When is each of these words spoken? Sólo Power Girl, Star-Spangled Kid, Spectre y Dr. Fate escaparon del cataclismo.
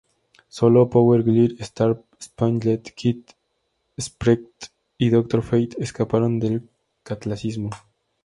Sólo 0.47 0.89
Power 0.89 1.23
Girl, 1.23 1.57
Star-Spangled 1.59 2.81
Kid, 2.95 3.19
Spectre 3.99 4.69
y 4.97 5.11
Dr. 5.11 5.43
Fate 5.43 5.75
escaparon 5.77 6.39
del 6.39 6.67
cataclismo. 7.03 7.69